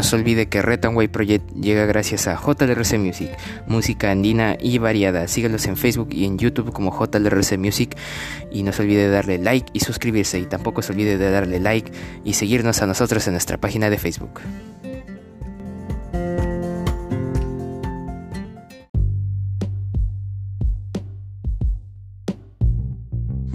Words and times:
No 0.00 0.04
se 0.04 0.16
olvide 0.16 0.48
que 0.48 0.62
Way 0.62 1.08
Project 1.08 1.52
llega 1.52 1.84
gracias 1.84 2.26
a 2.26 2.34
JLRC 2.34 2.96
Music, 2.96 3.36
música 3.66 4.10
andina 4.10 4.56
y 4.58 4.78
variada. 4.78 5.28
Síganos 5.28 5.66
en 5.66 5.76
Facebook 5.76 6.08
y 6.12 6.24
en 6.24 6.38
YouTube 6.38 6.72
como 6.72 6.90
JLRC 6.90 7.58
Music 7.58 7.94
y 8.50 8.62
no 8.62 8.72
se 8.72 8.80
olvide 8.80 9.02
de 9.02 9.10
darle 9.10 9.36
like 9.36 9.68
y 9.74 9.80
suscribirse 9.80 10.38
y 10.38 10.46
tampoco 10.46 10.80
se 10.80 10.92
olvide 10.92 11.18
de 11.18 11.30
darle 11.30 11.60
like 11.60 11.92
y 12.24 12.32
seguirnos 12.32 12.80
a 12.80 12.86
nosotros 12.86 13.26
en 13.26 13.34
nuestra 13.34 13.58
página 13.58 13.90
de 13.90 13.98
Facebook. 13.98 14.40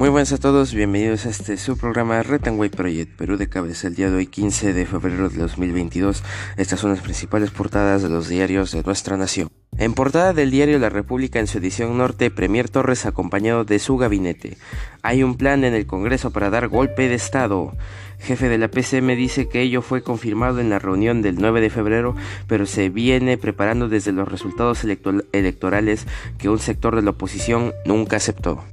Muy 0.05 0.11
buenas 0.11 0.33
a 0.33 0.37
todos, 0.37 0.71
bienvenidos 0.71 1.25
a 1.25 1.29
este 1.29 1.57
su 1.57 1.79
programa 1.79 2.21
Way 2.21 2.69
Project 2.69 3.17
Perú 3.17 3.37
de 3.37 3.49
cabeza 3.49 3.87
el 3.87 3.95
día 3.95 4.11
de 4.11 4.17
hoy 4.17 4.27
15 4.27 4.71
de 4.71 4.85
febrero 4.85 5.29
de 5.29 5.39
2022. 5.39 6.21
Estas 6.57 6.79
son 6.79 6.91
las 6.91 6.99
principales 6.99 7.49
portadas 7.49 8.03
de 8.03 8.09
los 8.09 8.29
diarios 8.29 8.71
de 8.71 8.83
nuestra 8.83 9.17
nación. 9.17 9.49
En 9.79 9.95
portada 9.95 10.33
del 10.33 10.51
diario 10.51 10.77
La 10.77 10.89
República 10.91 11.39
en 11.39 11.47
su 11.47 11.57
edición 11.57 11.97
norte, 11.97 12.29
Premier 12.29 12.69
Torres 12.69 13.07
acompañado 13.07 13.65
de 13.65 13.79
su 13.79 13.97
gabinete. 13.97 14.59
Hay 15.01 15.23
un 15.23 15.37
plan 15.37 15.63
en 15.63 15.73
el 15.73 15.87
Congreso 15.87 16.29
para 16.29 16.51
dar 16.51 16.67
golpe 16.67 17.09
de 17.09 17.15
Estado. 17.15 17.75
Jefe 18.19 18.47
de 18.47 18.59
la 18.59 18.67
PCM 18.67 19.15
dice 19.15 19.49
que 19.49 19.61
ello 19.61 19.81
fue 19.81 20.03
confirmado 20.03 20.59
en 20.59 20.69
la 20.69 20.77
reunión 20.77 21.23
del 21.23 21.37
9 21.37 21.61
de 21.61 21.71
febrero, 21.71 22.15
pero 22.45 22.67
se 22.67 22.89
viene 22.89 23.39
preparando 23.39 23.89
desde 23.89 24.11
los 24.11 24.27
resultados 24.27 24.83
electorales 24.83 26.05
que 26.37 26.49
un 26.49 26.59
sector 26.59 26.95
de 26.95 27.01
la 27.01 27.09
oposición 27.09 27.73
nunca 27.87 28.17
aceptó. 28.17 28.63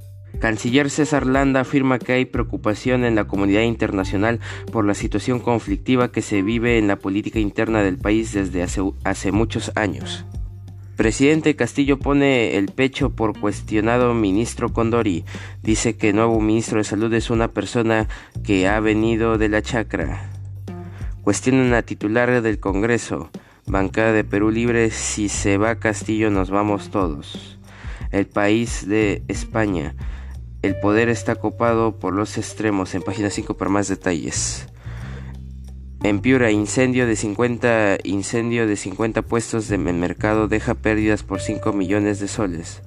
Canciller 0.43 0.89
César 0.89 1.25
Landa 1.25 1.61
afirma 1.61 1.99
que 1.99 2.11
hay 2.11 2.25
preocupación 2.25 3.05
en 3.05 3.15
la 3.15 3.23
comunidad 3.23 3.61
internacional 3.61 4.41
por 4.73 4.83
la 4.83 4.93
situación 4.93 5.39
conflictiva 5.39 6.11
que 6.11 6.21
se 6.21 6.41
vive 6.41 6.77
en 6.77 6.89
la 6.89 6.97
política 6.97 7.39
interna 7.39 7.81
del 7.81 7.97
país 7.97 8.33
desde 8.33 8.61
hace, 8.61 9.31
muchos 9.31 9.71
años. 9.75 10.25
Presidente 10.97 11.55
Castillo 11.55 11.97
pone 11.97 12.57
el 12.57 12.65
pecho 12.65 13.11
por 13.11 13.39
cuestionado 13.39 14.13
ministro 14.13 14.73
Condori. 14.73 15.23
Dice 15.61 15.95
que 15.95 16.11
nuevo 16.11 16.41
ministro 16.41 16.79
de 16.79 16.83
Salud 16.83 17.13
es 17.13 17.29
una 17.29 17.47
persona 17.47 18.09
que 18.43 18.67
ha 18.67 18.81
venido 18.81 19.37
de 19.37 19.47
la 19.47 19.61
chacra. 19.61 20.29
Cuestiona 21.21 21.77
a 21.77 21.83
titular 21.83 22.41
del 22.41 22.59
Congreso. 22.59 23.29
Bancada 23.65 24.11
de 24.11 24.25
Perú 24.25 24.51
Libre, 24.51 24.89
si 24.89 25.29
se 25.29 25.57
va 25.57 25.75
Castillo 25.75 26.29
nos 26.29 26.49
vamos 26.49 26.91
todos. 26.91 27.57
El 28.11 28.27
país 28.27 28.85
de 28.89 29.23
España. 29.29 29.95
El 30.63 30.77
poder 30.77 31.09
está 31.09 31.35
copado 31.35 31.99
por 31.99 32.13
los 32.13 32.37
extremos. 32.37 32.95
En 32.95 33.01
página 33.01 33.29
5 33.29 33.57
para 33.57 33.69
más 33.69 33.89
detalles. 33.89 34.65
En 36.03 36.21
Piura, 36.21 36.51
incendio 36.51 37.05
de 37.05 37.17
50, 37.17 37.97
incendio 38.05 38.65
de 38.65 38.77
50 38.77 39.23
puestos 39.23 39.67
de 39.67 39.77
mercado 39.77 40.47
deja 40.47 40.73
pérdidas 40.75 41.21
por 41.23 41.41
5 41.41 41.73
millones 41.73 42.21
de 42.21 42.29
soles. 42.29 42.81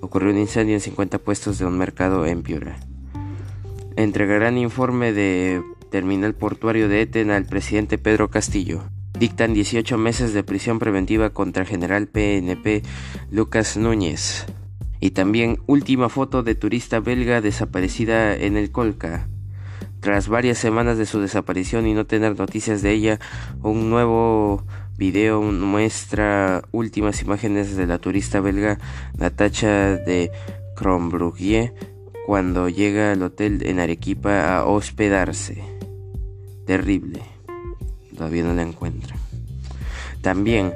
Ocurrió 0.00 0.30
un 0.30 0.38
incendio 0.38 0.76
en 0.76 0.80
50 0.80 1.18
puestos 1.18 1.58
de 1.58 1.66
un 1.66 1.76
mercado 1.76 2.26
en 2.26 2.42
Piura. 2.44 2.78
Entregarán 3.96 4.56
informe 4.56 5.12
de 5.12 5.62
terminal 5.90 6.34
portuario 6.34 6.88
de 6.88 7.02
Eten 7.02 7.32
al 7.32 7.44
presidente 7.44 7.98
Pedro 7.98 8.30
Castillo. 8.30 8.84
Dictan 9.18 9.52
18 9.52 9.98
meses 9.98 10.32
de 10.32 10.44
prisión 10.44 10.78
preventiva 10.78 11.30
contra 11.30 11.64
general 11.64 12.06
PNP 12.06 12.82
Lucas 13.32 13.76
Núñez. 13.76 14.46
Y 15.00 15.10
también 15.10 15.58
última 15.66 16.08
foto 16.08 16.42
de 16.42 16.54
turista 16.54 17.00
belga 17.00 17.40
desaparecida 17.40 18.36
en 18.36 18.56
el 18.56 18.70
Colca. 18.70 19.28
Tras 20.00 20.28
varias 20.28 20.58
semanas 20.58 20.98
de 20.98 21.06
su 21.06 21.20
desaparición 21.20 21.86
y 21.86 21.94
no 21.94 22.06
tener 22.06 22.38
noticias 22.38 22.82
de 22.82 22.92
ella, 22.92 23.20
un 23.62 23.90
nuevo 23.90 24.64
video 24.96 25.40
muestra 25.42 26.62
últimas 26.72 27.22
imágenes 27.22 27.76
de 27.76 27.86
la 27.86 27.98
turista 27.98 28.40
belga 28.40 28.78
Natacha 29.16 29.96
de 29.96 30.30
Crombrugge 30.76 31.72
cuando 32.26 32.68
llega 32.68 33.12
al 33.12 33.22
hotel 33.22 33.62
en 33.64 33.80
Arequipa 33.80 34.56
a 34.56 34.64
hospedarse. 34.64 35.62
Terrible. 36.66 37.22
Todavía 38.16 38.44
no 38.44 38.54
la 38.54 38.62
encuentra. 38.62 39.16
También 40.20 40.72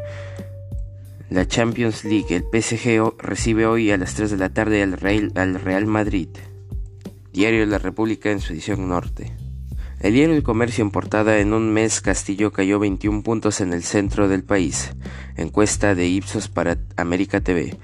la 1.31 1.47
Champions 1.47 2.05
League, 2.05 2.35
el 2.37 2.45
PSG 2.45 3.19
recibe 3.19 3.67
hoy 3.67 3.91
a 3.91 3.97
las 3.97 4.15
3 4.15 4.31
de 4.33 4.37
la 4.37 4.51
tarde 4.51 4.83
al 4.83 4.93
Real, 4.93 5.87
Madrid. 5.87 6.29
Diario 7.33 7.61
de 7.61 7.67
la 7.67 7.79
República 7.79 8.31
en 8.31 8.41
su 8.41 8.53
edición 8.53 8.89
norte. 8.89 9.35
El 10.01 10.13
diario 10.13 10.35
del 10.35 10.43
comercio 10.43 10.83
en 10.83 10.91
portada 10.91 11.39
en 11.39 11.55
un 11.55 11.73
mes 11.73 12.01
Castillo 12.01 12.53
cayó 12.53 12.79
21 12.79 13.23
puntos 13.23 13.61
en 13.61 13.73
el 13.73 13.83
centro 13.83 14.29
del 14.29 14.45
país. 14.45 14.93
Encuesta 15.37 15.95
de 15.95 16.07
Ipsos 16.07 16.49
para 16.49 16.77
América 16.97 17.41
TV. 17.41 17.77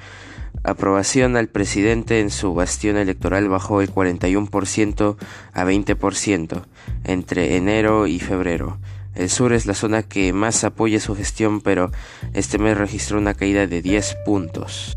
Aprobación 0.63 1.37
al 1.37 1.49
presidente 1.49 2.21
en 2.21 2.29
su 2.31 2.53
bastión 2.53 2.99
electoral 2.99 3.49
bajó 3.49 3.81
el 3.81 3.91
41% 3.91 5.17
a 5.55 5.65
20% 5.65 6.63
entre 7.05 7.57
enero 7.57 8.07
y 8.07 8.21
febrero. 8.21 8.79
El 9.15 9.29
sur 9.29 9.53
es 9.53 9.67
la 9.67 9.75
zona 9.75 10.03
que 10.03 10.33
más 10.33 10.65
apoya 10.65 11.01
su 11.01 11.15
gestión, 11.15 11.61
pero 11.61 11.91
este 12.33 12.59
mes 12.59 12.77
registró 12.77 13.19
una 13.19 13.35
caída 13.35 13.67
de 13.67 13.83
10 13.83 14.17
puntos. 14.25 14.97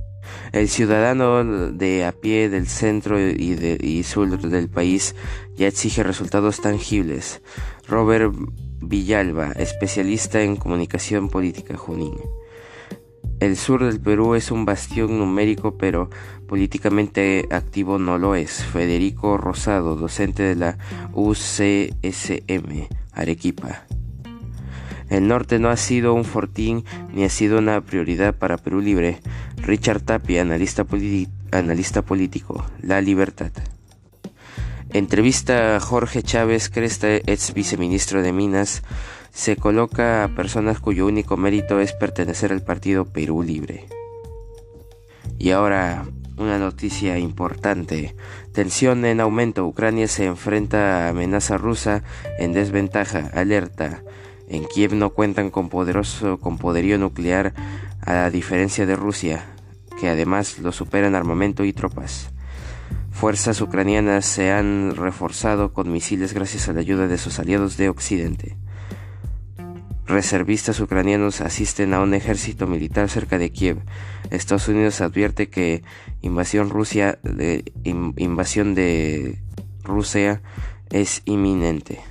El 0.52 0.70
ciudadano 0.70 1.72
de 1.72 2.06
a 2.06 2.12
pie 2.12 2.48
del 2.48 2.68
centro 2.68 3.20
y, 3.20 3.56
de, 3.56 4.04
sur 4.04 4.40
del 4.40 4.70
país 4.70 5.16
ya 5.56 5.68
exige 5.68 6.04
resultados 6.04 6.62
tangibles. 6.62 7.42
Robert 7.88 8.34
Villalba, 8.80 9.52
especialista 9.54 10.42
en 10.42 10.56
comunicación 10.56 11.30
política, 11.30 11.76
Junín. 11.76 12.14
El 13.40 13.58
sur 13.58 13.84
del 13.84 14.00
Perú 14.00 14.36
es 14.36 14.52
un 14.52 14.64
bastión 14.64 15.18
numérico, 15.18 15.78
pero 15.78 16.10
políticamente 16.48 17.48
activo 17.50 17.98
no 17.98 18.18
lo 18.18 18.36
es. 18.36 18.64
Federico 18.64 19.38
Rosado, 19.38 19.96
docente 19.96 20.44
de 20.44 20.56
la 20.56 20.78
UCSM, 21.14 22.88
Arequipa. 23.12 23.86
El 25.14 25.28
norte 25.28 25.60
no 25.60 25.70
ha 25.70 25.78
sido 25.78 26.16
un 26.16 26.26
fortín 26.26 26.86
ni 27.14 27.24
ha 27.24 27.30
sido 27.30 27.60
una 27.60 27.80
prioridad 27.82 28.34
para 28.34 28.58
Perú 28.58 28.82
Libre. 28.82 29.20
Richard 29.58 30.02
Tapia, 30.02 30.42
analista, 30.42 30.88
analista 31.52 32.02
político, 32.02 32.66
La 32.82 33.00
Libertad. 33.00 33.52
Entrevista 34.90 35.76
a 35.76 35.80
Jorge 35.80 36.24
Chávez 36.24 36.68
Cresta, 36.72 37.14
ex 37.14 37.54
viceministro 37.54 38.24
de 38.24 38.34
Minas, 38.34 38.82
se 39.32 39.56
coloca 39.56 40.24
a 40.24 40.30
personas 40.30 40.80
cuyo 40.80 41.06
único 41.06 41.38
mérito 41.38 41.80
es 41.80 41.94
pertenecer 41.94 42.52
al 42.52 42.64
partido 42.64 43.06
Perú 43.06 43.44
Libre. 43.44 43.86
Y 45.38 45.52
ahora 45.52 46.06
una 46.38 46.58
noticia 46.58 47.20
importante. 47.20 48.16
Tensión 48.52 49.06
en 49.06 49.22
aumento. 49.22 49.64
Ucrania 49.68 50.08
se 50.08 50.26
enfrenta 50.26 51.06
a 51.06 51.10
amenaza 51.10 51.58
rusa 51.58 52.02
en 52.40 52.54
desventaja. 52.54 53.30
Alerta. 53.36 54.02
En 54.54 54.66
Kiev 54.66 54.94
no 54.94 55.10
cuentan 55.10 55.50
con 55.50 55.68
poderoso 55.68 56.40
con 56.40 56.60
poderío 56.60 57.00
nuclear 57.00 57.56
a 58.02 58.30
diferencia 58.30 58.86
de 58.86 58.96
Rusia, 58.96 59.48
que 60.00 60.10
además 60.10 60.60
lo 60.60 60.72
supera 60.72 61.08
en 61.08 61.16
armamento 61.16 61.64
y 61.64 61.74
tropas. 61.74 62.30
Fuerzas 63.10 63.62
ucranianas 63.62 64.28
se 64.28 64.52
han 64.52 64.96
reforzado 64.96 65.74
con 65.74 65.92
misiles 65.92 66.36
gracias 66.36 66.70
a 66.70 66.74
la 66.74 66.82
ayuda 66.82 67.08
de 67.08 67.18
sus 67.18 67.40
aliados 67.40 67.78
de 67.78 67.90
Occidente. 67.90 68.56
Reservistas 70.06 70.80
ucranianos 70.80 71.42
asisten 71.42 71.96
a 71.96 72.02
un 72.02 72.14
ejército 72.14 72.68
militar 72.68 73.10
cerca 73.10 73.40
de 73.40 73.52
Kiev. 73.52 73.80
Estados 74.30 74.68
Unidos 74.68 75.02
advierte 75.02 75.50
que 75.50 75.82
invasión 76.22 76.70
Rusia 76.70 77.18
de 77.24 77.74
invasión 77.84 78.76
de 78.76 79.40
Rusia 79.84 80.44
es 80.92 81.24
inminente. 81.26 82.02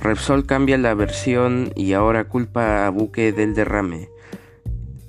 Repsol 0.00 0.46
cambia 0.46 0.78
la 0.78 0.94
versión 0.94 1.72
y 1.74 1.92
ahora 1.92 2.28
culpa 2.28 2.86
a 2.86 2.90
Buque 2.90 3.32
del 3.32 3.54
derrame. 3.54 4.08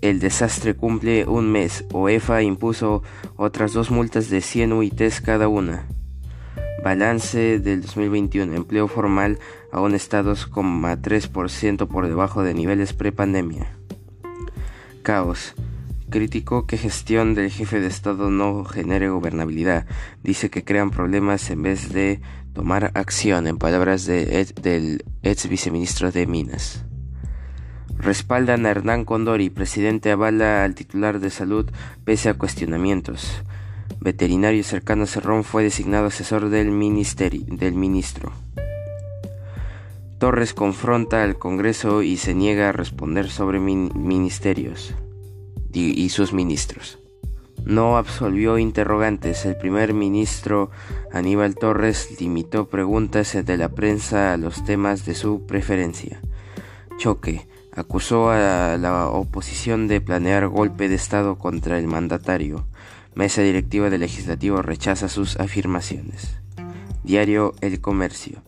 El 0.02 0.20
desastre 0.20 0.76
cumple 0.76 1.26
un 1.26 1.52
mes. 1.52 1.86
OEFA 1.92 2.42
impuso 2.42 3.04
otras 3.36 3.74
dos 3.74 3.92
multas 3.92 4.30
de 4.30 4.42
100 4.42 4.74
UITs 4.74 5.22
cada 5.22 5.48
una. 5.48 5.86
Balance 6.84 7.60
del 7.60 7.82
2021. 7.82 8.56
Empleo 8.56 8.88
formal 8.88 9.40
aún 9.72 9.94
está 9.94 10.24
2,3% 10.24 11.88
por 11.88 12.08
debajo 12.08 12.44
de 12.44 12.54
niveles 12.54 12.94
prepandemia. 12.94 13.72
Caos. 15.04 15.54
Criticó 16.10 16.66
que 16.66 16.78
gestión 16.78 17.36
del 17.36 17.52
jefe 17.52 17.80
de 17.80 17.88
Estado 17.88 18.32
no 18.32 18.66
genere 18.66 19.10
gobernabilidad. 19.10 19.86
Dice 20.24 20.50
que 20.50 20.64
crean 20.64 20.90
problemas 20.90 21.52
en 21.52 21.62
vez 21.62 21.94
de 21.94 22.20
tomar 22.60 22.92
acción, 22.94 23.48
en 23.48 23.58
palabras 23.58 24.06
del 24.06 25.06
ex 25.24 25.48
viceministro 25.48 26.12
de 26.12 26.28
Minas. 26.28 26.84
Respaldan 27.98 28.66
a 28.66 28.72
Hernán 28.72 29.06
Condori, 29.06 29.50
presidente 29.50 30.12
avala 30.12 30.66
al 30.66 30.76
titular 30.76 31.22
de 31.22 31.30
salud 31.30 31.72
pese 32.04 32.28
a 32.28 32.34
cuestionamientos. 32.34 33.44
Veterinario 34.02 34.62
cercano 34.66 35.04
a 35.04 35.08
Cerrón 35.08 35.46
fue 35.46 35.64
designado 35.64 36.08
asesor 36.08 36.50
del, 36.50 36.72
ministerio, 36.72 37.46
del 37.48 37.76
ministro. 37.76 38.34
Torres 40.18 40.54
confronta 40.54 41.24
al 41.24 41.38
Congreso 41.38 42.02
y 42.02 42.18
se 42.18 42.34
niega 42.34 42.68
a 42.68 42.74
responder 42.74 43.30
sobre 43.30 43.60
ministerios 43.60 44.94
y 45.72 46.10
sus 46.10 46.34
ministros 46.34 47.00
no 47.66 47.98
absolvió 47.98 48.58
interrogantes. 48.58 49.46
El 49.46 49.56
primer 49.58 49.94
ministro 49.94 50.72
Aníbal 51.12 51.56
Torres 51.56 52.20
limitó 52.20 52.70
preguntas 52.70 53.38
de 53.46 53.58
la 53.58 53.70
prensa 53.70 54.34
a 54.34 54.38
los 54.38 54.64
temas 54.64 55.06
de 55.06 55.16
su 55.16 55.46
preferencia. 55.46 56.22
Choque. 56.98 57.48
Acusó 57.72 58.30
a 58.32 58.78
la 58.78 59.08
oposición 59.08 59.88
de 59.88 60.02
planear 60.02 60.48
golpe 60.48 60.90
de 60.90 60.96
Estado 60.96 61.38
contra 61.38 61.78
el 61.78 61.88
mandatario. 61.88 62.66
Mesa 63.16 63.42
directiva 63.42 63.90
del 63.90 64.02
legislativo 64.02 64.62
rechaza 64.62 65.08
sus 65.08 65.40
afirmaciones. 65.40 66.40
Diario 67.04 67.54
El 67.62 67.80
Comercio. 67.80 68.42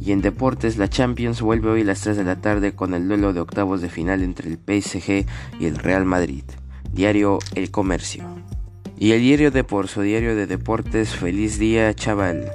Y 0.00 0.12
en 0.12 0.22
deportes, 0.22 0.76
la 0.76 0.88
Champions 0.88 1.40
vuelve 1.40 1.70
hoy 1.70 1.82
a 1.82 1.84
las 1.84 2.00
3 2.00 2.16
de 2.16 2.24
la 2.24 2.40
tarde 2.40 2.74
con 2.74 2.94
el 2.94 3.06
duelo 3.06 3.32
de 3.32 3.40
octavos 3.40 3.80
de 3.80 3.90
final 3.90 4.22
entre 4.22 4.48
el 4.48 4.56
PSG 4.58 5.26
y 5.60 5.66
el 5.66 5.76
Real 5.76 6.04
Madrid. 6.04 6.44
Diario 6.94 7.40
El 7.56 7.72
Comercio. 7.72 8.22
Y 8.96 9.12
el 9.12 9.20
diario 9.20 9.50
de 9.50 9.66
su 9.88 10.02
diario 10.02 10.36
de 10.36 10.46
deportes 10.46 11.16
Feliz 11.16 11.58
Día 11.58 11.92
Chaval. 11.92 12.52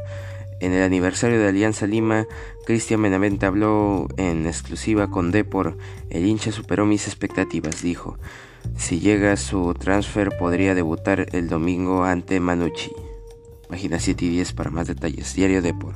En 0.62 0.72
el 0.72 0.82
aniversario 0.82 1.38
de 1.38 1.50
Alianza 1.50 1.88
Lima, 1.88 2.26
Cristian 2.66 3.02
Benavente 3.02 3.46
habló 3.46 4.08
en 4.16 4.48
exclusiva 4.48 5.10
con 5.10 5.32
Depor. 5.32 5.78
El 6.10 6.26
hincha 6.26 6.54
superó 6.54 6.86
mis 6.86 7.06
expectativas, 7.08 7.82
dijo. 7.82 8.18
Si 8.78 9.02
llega 9.02 9.36
su 9.36 9.74
transfer 9.74 10.30
podría 10.40 10.74
debutar 10.74 11.28
el 11.34 11.50
domingo 11.50 12.06
ante 12.06 12.40
Manucci. 12.40 12.92
Página 13.68 14.00
7 14.00 14.24
y 14.24 14.30
10 14.30 14.54
para 14.54 14.70
más 14.70 14.88
detalles. 14.88 15.36
Diario 15.36 15.62
Depor. 15.62 15.96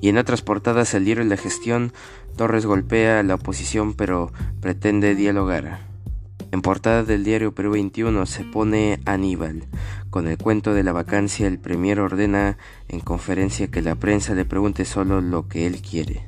Y 0.00 0.08
en 0.08 0.18
otras 0.18 0.42
portadas, 0.42 0.94
el 0.94 1.04
diario 1.04 1.24
La 1.24 1.36
Gestión, 1.36 1.92
Torres 2.36 2.64
golpea 2.64 3.18
a 3.18 3.22
la 3.24 3.34
oposición 3.34 3.94
pero 3.94 4.32
pretende 4.60 5.16
dialogar. 5.16 5.91
En 6.52 6.60
portada 6.60 7.02
del 7.02 7.24
diario 7.24 7.54
Perú 7.54 7.72
21 7.72 8.26
se 8.26 8.44
pone 8.44 9.00
Aníbal. 9.06 9.64
Con 10.10 10.28
el 10.28 10.36
cuento 10.36 10.74
de 10.74 10.82
la 10.82 10.92
vacancia, 10.92 11.46
el 11.46 11.58
premier 11.58 11.98
ordena 11.98 12.58
en 12.88 13.00
conferencia 13.00 13.68
que 13.68 13.80
la 13.80 13.94
prensa 13.94 14.34
le 14.34 14.44
pregunte 14.44 14.84
solo 14.84 15.22
lo 15.22 15.48
que 15.48 15.66
él 15.66 15.80
quiere. 15.80 16.26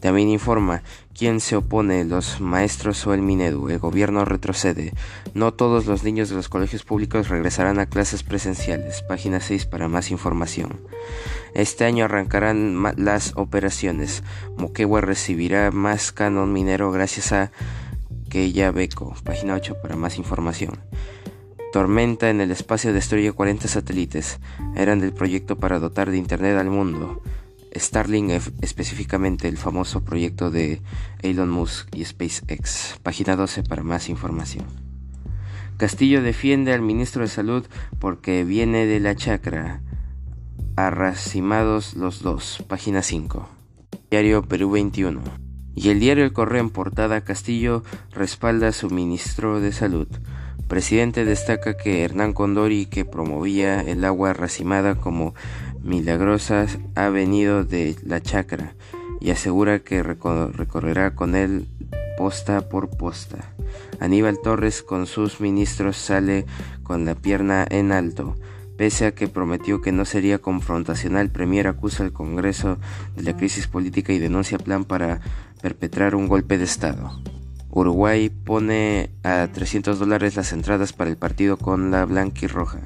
También 0.00 0.28
informa 0.28 0.82
quién 1.16 1.38
se 1.38 1.54
opone, 1.54 2.04
los 2.04 2.40
maestros 2.40 3.06
o 3.06 3.14
el 3.14 3.22
Minedu. 3.22 3.68
El 3.68 3.78
gobierno 3.78 4.24
retrocede. 4.24 4.92
No 5.34 5.54
todos 5.54 5.86
los 5.86 6.02
niños 6.02 6.28
de 6.28 6.34
los 6.34 6.48
colegios 6.48 6.82
públicos 6.82 7.28
regresarán 7.28 7.78
a 7.78 7.86
clases 7.86 8.24
presenciales. 8.24 9.02
Página 9.02 9.38
6 9.38 9.66
para 9.66 9.86
más 9.86 10.10
información. 10.10 10.80
Este 11.54 11.84
año 11.84 12.04
arrancarán 12.04 12.82
las 12.96 13.34
operaciones. 13.36 14.24
Moquegua 14.56 15.00
recibirá 15.00 15.70
más 15.70 16.10
canon 16.10 16.52
minero 16.52 16.90
gracias 16.90 17.30
a 17.30 17.52
que 18.28 18.52
ya 18.52 18.70
Beco, 18.70 19.14
página 19.24 19.54
8 19.54 19.76
para 19.82 19.96
más 19.96 20.18
información. 20.18 20.78
Tormenta 21.72 22.30
en 22.30 22.40
el 22.40 22.50
espacio 22.50 22.92
destruye 22.92 23.32
40 23.32 23.68
satélites. 23.68 24.40
Eran 24.74 25.00
del 25.00 25.12
proyecto 25.12 25.58
para 25.58 25.78
dotar 25.78 26.10
de 26.10 26.16
Internet 26.16 26.56
al 26.56 26.70
mundo. 26.70 27.22
Starlink 27.74 28.30
específicamente 28.62 29.48
el 29.48 29.58
famoso 29.58 30.02
proyecto 30.02 30.50
de 30.50 30.80
Elon 31.22 31.50
Musk 31.50 31.94
y 31.94 32.04
SpaceX. 32.04 32.98
Página 33.02 33.36
12 33.36 33.64
para 33.64 33.82
más 33.82 34.08
información. 34.08 34.66
Castillo 35.76 36.22
defiende 36.22 36.72
al 36.72 36.82
ministro 36.82 37.22
de 37.22 37.28
Salud 37.28 37.66
porque 38.00 38.44
viene 38.44 38.86
de 38.86 39.00
la 39.00 39.14
chacra. 39.14 39.82
Arracimados 40.76 41.94
los 41.94 42.22
dos. 42.22 42.64
Página 42.66 43.02
5. 43.02 43.48
Diario 44.10 44.42
Perú 44.42 44.70
21. 44.70 45.47
Y 45.80 45.90
el 45.90 46.00
diario 46.00 46.24
El 46.24 46.32
Correo 46.32 46.60
en 46.60 46.70
portada 46.70 47.20
Castillo 47.20 47.84
respalda 48.10 48.66
a 48.66 48.72
su 48.72 48.90
ministro 48.90 49.60
de 49.60 49.70
Salud. 49.70 50.08
Presidente 50.66 51.24
destaca 51.24 51.76
que 51.76 52.02
Hernán 52.02 52.32
Condori, 52.32 52.86
que 52.86 53.04
promovía 53.04 53.80
el 53.82 54.04
agua 54.04 54.32
racimada 54.32 54.96
como 54.96 55.36
milagrosa, 55.84 56.66
ha 56.96 57.08
venido 57.10 57.62
de 57.62 57.94
la 58.04 58.20
chacra 58.20 58.74
y 59.20 59.30
asegura 59.30 59.78
que 59.78 60.02
recorrerá 60.02 61.14
con 61.14 61.36
él 61.36 61.68
posta 62.16 62.68
por 62.68 62.90
posta. 62.90 63.54
Aníbal 64.00 64.40
Torres 64.42 64.82
con 64.82 65.06
sus 65.06 65.40
ministros 65.40 65.96
sale 65.96 66.44
con 66.82 67.04
la 67.04 67.14
pierna 67.14 67.64
en 67.70 67.92
alto. 67.92 68.34
Pese 68.76 69.06
a 69.06 69.12
que 69.12 69.26
prometió 69.26 69.80
que 69.80 69.90
no 69.90 70.04
sería 70.04 70.38
confrontacional, 70.38 71.30
Premier 71.30 71.66
acusa 71.66 72.04
al 72.04 72.12
Congreso 72.12 72.78
de 73.16 73.22
la 73.22 73.36
crisis 73.36 73.66
política 73.66 74.12
y 74.12 74.20
denuncia 74.20 74.56
plan 74.56 74.84
para 74.84 75.20
perpetrar 75.60 76.14
un 76.14 76.28
golpe 76.28 76.58
de 76.58 76.64
Estado. 76.64 77.20
Uruguay 77.70 78.30
pone 78.30 79.10
a 79.22 79.48
300 79.52 79.98
dólares 79.98 80.36
las 80.36 80.52
entradas 80.52 80.92
para 80.92 81.10
el 81.10 81.16
partido 81.16 81.56
con 81.56 81.90
la 81.90 82.04
blanquirroja. 82.04 82.80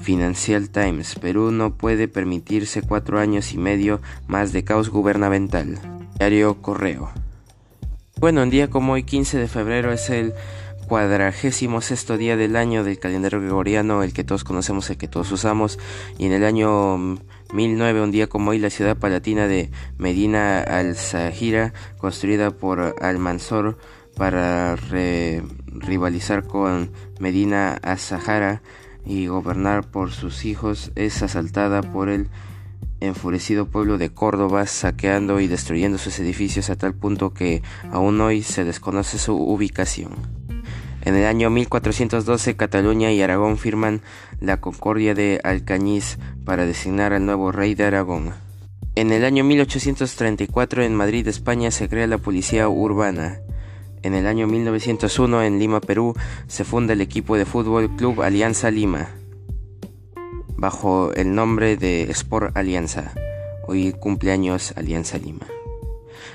Financial 0.00 0.70
Times, 0.70 1.16
Perú 1.16 1.50
no 1.50 1.74
puede 1.76 2.08
permitirse 2.08 2.82
cuatro 2.82 3.18
años 3.18 3.52
y 3.52 3.58
medio 3.58 4.00
más 4.26 4.52
de 4.52 4.64
caos 4.64 4.88
gubernamental. 4.88 5.78
Diario 6.18 6.62
Correo. 6.62 7.10
Bueno, 8.18 8.42
un 8.42 8.50
día 8.50 8.70
como 8.70 8.94
hoy, 8.94 9.02
15 9.02 9.38
de 9.38 9.48
febrero, 9.48 9.92
es 9.92 10.08
el 10.10 10.32
cuadragésimo 10.88 11.80
sexto 11.80 12.16
día 12.16 12.36
del 12.36 12.56
año 12.56 12.82
del 12.82 12.98
calendario 12.98 13.40
gregoriano, 13.40 14.02
el 14.02 14.12
que 14.12 14.24
todos 14.24 14.42
conocemos, 14.42 14.88
el 14.90 14.96
que 14.96 15.06
todos 15.06 15.30
usamos, 15.30 15.78
y 16.16 16.26
en 16.26 16.32
el 16.32 16.44
año 16.44 17.18
1009, 17.52 18.02
un 18.02 18.10
día 18.10 18.26
como 18.26 18.50
hoy, 18.50 18.58
la 18.58 18.70
ciudad 18.70 18.96
palatina 18.96 19.46
de 19.46 19.70
Medina 19.96 20.60
al-Sahira, 20.60 21.72
construida 21.96 22.50
por 22.50 22.96
Al-Mansur 23.00 23.78
para 24.16 24.76
rivalizar 24.76 26.44
con 26.44 26.90
Medina 27.20 27.78
al-Sahara 27.82 28.62
y 29.06 29.26
gobernar 29.28 29.90
por 29.90 30.10
sus 30.12 30.44
hijos, 30.44 30.92
es 30.94 31.22
asaltada 31.22 31.82
por 31.82 32.08
el 32.08 32.28
enfurecido 33.00 33.66
pueblo 33.66 33.96
de 33.96 34.10
Córdoba, 34.10 34.66
saqueando 34.66 35.40
y 35.40 35.46
destruyendo 35.46 35.98
sus 35.98 36.18
edificios 36.18 36.68
a 36.68 36.76
tal 36.76 36.94
punto 36.94 37.32
que 37.32 37.62
aún 37.92 38.20
hoy 38.20 38.42
se 38.42 38.64
desconoce 38.64 39.18
su 39.18 39.34
ubicación. 39.36 40.47
En 41.02 41.14
el 41.14 41.26
año 41.26 41.48
1412 41.48 42.56
Cataluña 42.56 43.12
y 43.12 43.22
Aragón 43.22 43.56
firman 43.56 44.02
la 44.40 44.60
Concordia 44.60 45.14
de 45.14 45.40
Alcañiz 45.44 46.18
para 46.44 46.66
designar 46.66 47.12
al 47.12 47.24
nuevo 47.24 47.52
rey 47.52 47.74
de 47.74 47.84
Aragón. 47.84 48.34
En 48.94 49.12
el 49.12 49.24
año 49.24 49.44
1834 49.44 50.82
en 50.82 50.94
Madrid, 50.96 51.28
España, 51.28 51.70
se 51.70 51.88
crea 51.88 52.08
la 52.08 52.18
Policía 52.18 52.68
Urbana. 52.68 53.40
En 54.02 54.14
el 54.14 54.26
año 54.26 54.48
1901 54.48 55.44
en 55.44 55.58
Lima, 55.60 55.80
Perú, 55.80 56.14
se 56.48 56.64
funda 56.64 56.94
el 56.94 57.00
equipo 57.00 57.36
de 57.36 57.44
fútbol 57.44 57.94
Club 57.96 58.22
Alianza 58.22 58.70
Lima, 58.70 59.08
bajo 60.56 61.12
el 61.14 61.32
nombre 61.32 61.76
de 61.76 62.10
Sport 62.10 62.56
Alianza. 62.56 63.12
Hoy 63.68 63.92
cumpleaños 63.92 64.72
Alianza 64.76 65.18
Lima. 65.18 65.46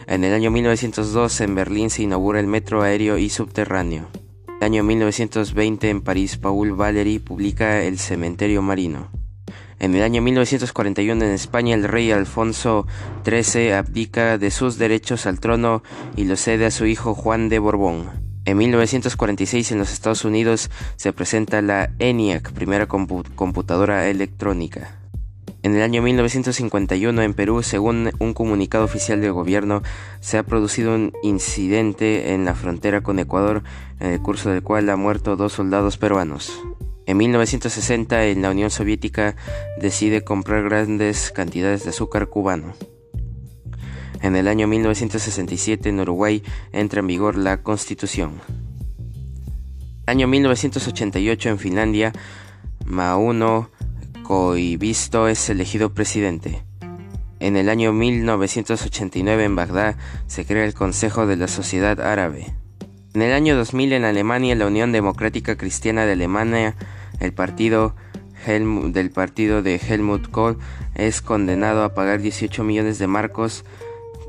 En 0.07 0.23
el 0.23 0.33
año 0.33 0.51
1902 0.51 1.41
en 1.41 1.55
Berlín 1.55 1.89
se 1.89 2.03
inaugura 2.03 2.39
el 2.39 2.47
metro 2.47 2.81
aéreo 2.81 3.17
y 3.17 3.29
subterráneo 3.29 4.07
año 4.63 4.83
1920 4.83 5.89
en 5.89 6.01
París, 6.01 6.37
Paul 6.37 6.71
Valéry 6.71 7.19
publica 7.19 7.83
El 7.83 7.99
cementerio 7.99 8.61
marino. 8.61 9.09
En 9.77 9.93
el 9.93 10.01
año 10.01 10.21
1941 10.21 11.25
en 11.25 11.31
España 11.31 11.75
el 11.75 11.83
rey 11.83 12.11
Alfonso 12.11 12.87
XIII 13.25 13.73
abdica 13.73 14.37
de 14.37 14.51
sus 14.51 14.77
derechos 14.77 15.25
al 15.25 15.39
trono 15.39 15.83
y 16.15 16.23
lo 16.23 16.37
cede 16.37 16.65
a 16.65 16.71
su 16.71 16.85
hijo 16.85 17.13
Juan 17.13 17.49
de 17.49 17.59
Borbón. 17.59 18.09
En 18.45 18.57
1946 18.57 19.73
en 19.73 19.79
los 19.79 19.91
Estados 19.91 20.23
Unidos 20.23 20.71
se 20.95 21.11
presenta 21.11 21.61
la 21.61 21.91
ENIAC, 21.99 22.53
primera 22.53 22.87
computadora 22.87 24.09
electrónica. 24.09 25.02
En 25.63 25.73
el 25.77 25.81
año 25.81 26.01
1951 26.01 27.21
en 27.21 27.33
Perú, 27.33 27.63
según 27.63 28.11
un 28.19 28.33
comunicado 28.33 28.83
oficial 28.83 29.21
del 29.21 29.31
gobierno, 29.31 29.81
se 30.19 30.37
ha 30.37 30.43
producido 30.43 30.93
un 30.93 31.13
incidente 31.23 32.33
en 32.33 32.43
la 32.43 32.53
frontera 32.53 33.01
con 33.01 33.17
Ecuador, 33.17 33.63
en 34.01 34.11
el 34.11 34.21
curso 34.21 34.49
del 34.49 34.61
cual 34.61 34.89
han 34.89 34.99
muerto 34.99 35.37
dos 35.37 35.53
soldados 35.53 35.97
peruanos. 35.97 36.51
En 37.05 37.15
1960, 37.15 38.25
en 38.25 38.41
la 38.41 38.51
Unión 38.51 38.71
Soviética 38.71 39.37
decide 39.79 40.25
comprar 40.25 40.63
grandes 40.63 41.31
cantidades 41.31 41.85
de 41.85 41.91
azúcar 41.91 42.27
cubano. 42.27 42.73
En 44.21 44.35
el 44.35 44.49
año 44.49 44.67
1967, 44.67 45.87
en 45.87 46.01
Uruguay, 46.01 46.43
entra 46.73 46.99
en 46.99 47.07
vigor 47.07 47.37
la 47.37 47.63
Constitución. 47.63 48.41
Año 50.07 50.27
1988, 50.27 51.47
en 51.47 51.57
Finlandia, 51.57 52.11
Mauno 52.85 53.69
Koivisto 54.23 55.27
es 55.27 55.49
elegido 55.49 55.93
presidente. 55.93 56.63
En 57.39 57.57
el 57.57 57.67
año 57.67 57.91
1989 57.91 59.43
en 59.43 59.55
Bagdad 59.55 59.97
se 60.27 60.45
crea 60.45 60.63
el 60.63 60.73
Consejo 60.73 61.27
de 61.27 61.35
la 61.35 61.49
Sociedad 61.49 61.99
Árabe. 61.99 62.55
En 63.13 63.21
el 63.21 63.33
año 63.33 63.57
2000 63.57 63.93
en 63.93 64.05
Alemania 64.05 64.55
la 64.55 64.67
Unión 64.67 64.93
Democrática 64.93 65.57
Cristiana 65.57 66.05
de 66.05 66.13
Alemania, 66.13 66.75
el 67.19 67.33
partido 67.33 67.95
del 68.45 69.11
partido 69.11 69.61
de 69.61 69.75
Helmut 69.75 70.29
Kohl, 70.29 70.57
es 70.95 71.21
condenado 71.21 71.83
a 71.83 71.93
pagar 71.93 72.21
18 72.21 72.63
millones 72.63 72.99
de 72.99 73.07
marcos 73.07 73.65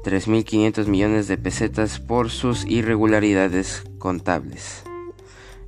3.500 0.05 0.87
millones 0.87 1.29
de 1.29 1.39
pesetas 1.39 1.99
por 1.99 2.31
sus 2.31 2.67
irregularidades 2.67 3.85
contables. 3.99 4.85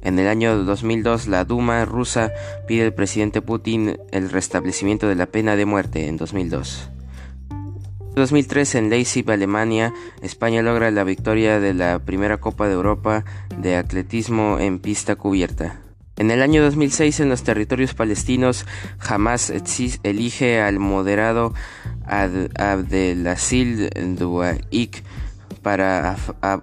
En 0.03 0.19
el 0.19 0.29
año 0.29 0.57
2002, 0.65 1.29
la 1.29 1.45
Duma 1.45 1.85
rusa 1.85 2.33
pide 2.67 2.85
al 2.85 2.95
presidente 2.95 3.43
Putin 3.43 3.99
el 4.13 4.31
restablecimiento 4.31 5.09
de 5.09 5.15
la 5.15 5.27
pena 5.27 5.57
de 5.57 5.67
muerte 5.67 6.07
en 6.07 6.17
2002. 6.17 6.91
En 7.51 8.15
2003, 8.15 8.77
en 8.77 8.91
Leipzig, 8.91 9.31
Alemania, 9.31 9.93
España 10.23 10.63
logra 10.63 10.91
la 10.91 11.05
victoria 11.05 11.61
de 11.61 11.75
la 11.75 11.99
primera 11.99 12.39
Copa 12.39 12.67
de 12.67 12.73
Europa 12.73 13.25
de 13.59 13.77
atletismo 13.77 14.59
en 14.59 14.79
pista 14.79 15.17
cubierta. 15.17 15.81
En 16.19 16.31
el 16.31 16.41
año 16.41 16.63
2006, 16.63 17.21
en 17.21 17.29
los 17.29 17.43
territorios 17.43 17.93
palestinos, 17.93 18.65
Hamas 19.07 19.53
elige 20.03 20.63
al 20.63 20.79
moderado 20.79 21.53
Abdelaziz 22.07 23.91
Douaik 23.95 25.03
para 25.61 26.17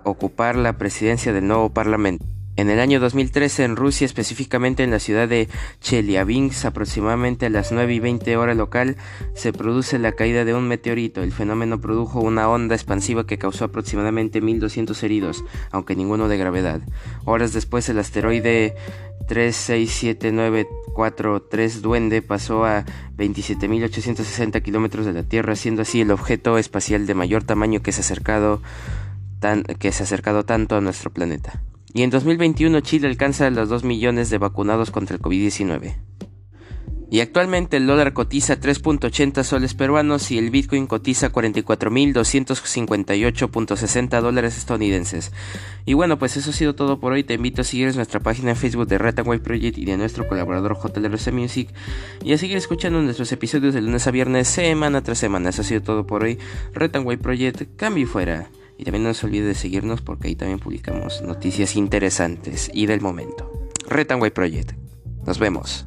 ocupar 0.06 0.56
la 0.56 0.80
presidencia 0.80 1.34
del 1.34 1.46
nuevo 1.46 1.70
parlamento. 1.70 2.33
En 2.56 2.70
el 2.70 2.80
año 2.80 3.00
2013 3.00 3.64
en 3.64 3.76
Rusia, 3.76 4.06
específicamente 4.06 4.84
en 4.84 4.92
la 4.92 5.00
ciudad 5.00 5.28
de 5.28 5.50
Chelyabinsk, 5.82 6.66
aproximadamente 6.66 7.48
a 7.48 7.50
las 7.50 7.72
9 7.72 7.96
y 7.96 8.00
20 8.00 8.38
horas 8.38 8.56
local, 8.56 8.96
se 9.34 9.52
produce 9.52 9.98
la 9.98 10.12
caída 10.12 10.46
de 10.46 10.54
un 10.54 10.68
meteorito. 10.68 11.24
El 11.24 11.32
fenómeno 11.32 11.82
produjo 11.82 12.20
una 12.20 12.48
onda 12.48 12.76
expansiva 12.76 13.26
que 13.26 13.40
causó 13.40 13.66
aproximadamente 13.66 14.40
1.200 14.40 15.02
heridos, 15.02 15.44
aunque 15.72 15.96
ninguno 15.96 16.28
de 16.28 16.38
gravedad. 16.38 16.82
Horas 17.26 17.54
después 17.54 17.90
el 17.90 17.98
asteroide 17.98 18.76
367943 19.28 21.82
Duende 21.82 22.22
pasó 22.22 22.66
a 22.66 22.86
27.860 23.18 24.62
kilómetros 24.62 25.08
de 25.08 25.14
la 25.14 25.24
Tierra, 25.24 25.56
siendo 25.56 25.82
así 25.82 26.02
el 26.02 26.12
objeto 26.12 26.60
espacial 26.60 27.08
de 27.08 27.16
mayor 27.16 27.44
tamaño 27.44 27.82
que 27.82 27.92
se 27.92 28.02
ha 28.02 28.04
acercado, 28.04 28.62
que 29.80 29.92
se 29.92 30.04
ha 30.04 30.06
acercado 30.06 30.46
tanto 30.46 30.76
a 30.76 30.82
nuestro 30.82 31.12
planeta. 31.12 31.60
Y 31.94 32.02
en 32.02 32.10
2021 32.10 32.82
Chile 32.82 33.08
alcanza 33.08 33.50
los 33.52 33.70
2 33.70 33.84
millones 33.84 34.30
de 34.30 34.40
vacunados 34.40 34.92
contra 34.92 35.16
el 35.16 35.22
COVID-19. 35.22 35.96
Y 37.14 37.22
actualmente 37.22 37.78
el 37.78 37.86
dólar 37.86 38.14
cotiza 38.14 38.60
3.80 38.60 39.44
soles 39.44 39.76
peruanos 39.76 40.32
y 40.32 40.40
el 40.40 40.50
Bitcoin 40.50 40.88
cotiza 40.88 41.32
44.258.60 41.32 44.20
dólares 44.20 44.58
estadounidenses. 44.58 45.32
Y 45.86 45.94
bueno, 45.94 46.18
pues 46.18 46.38
eso 46.38 46.50
ha 46.50 46.54
sido 46.54 46.74
todo 46.74 47.00
por 47.00 47.14
hoy. 47.14 47.24
Te 47.24 47.36
invito 47.36 47.62
a 47.62 47.66
seguir 47.66 47.96
nuestra 47.96 48.20
página 48.20 48.50
en 48.50 48.56
Facebook 48.56 48.88
de 48.88 48.98
Rataway 48.98 49.38
Project 49.38 49.78
y 49.78 49.86
de 49.86 49.96
nuestro 49.96 50.28
colaborador 50.28 50.76
JLRC 50.76 51.32
Music. 51.32 51.70
Y 52.24 52.34
a 52.34 52.40
seguir 52.40 52.58
escuchando 52.58 53.00
nuestros 53.00 53.32
episodios 53.32 53.76
de 53.76 53.82
lunes 53.82 54.08
a 54.08 54.12
viernes, 54.12 54.48
semana 54.48 55.04
tras 55.04 55.20
semana. 55.20 55.50
Eso 55.50 55.62
ha 55.62 55.66
sido 55.66 55.84
todo 55.84 56.08
por 56.08 56.24
hoy. 56.24 56.40
Rataway 56.74 57.18
Project, 57.18 57.76
cambio 57.76 58.08
fuera. 58.08 58.50
Y 58.84 58.86
también 58.86 59.06
no 59.06 59.14
se 59.14 59.26
olvide 59.26 59.46
de 59.46 59.56
seguirnos 59.56 60.02
porque 60.02 60.28
ahí 60.28 60.36
también 60.36 60.60
publicamos 60.60 61.22
noticias 61.22 61.78
interesantes 61.78 62.70
y 62.74 62.86
del 62.86 63.00
momento. 63.00 63.50
Retanway 63.88 64.32
Project. 64.32 64.74
Nos 65.26 65.40
vemos. 65.40 65.86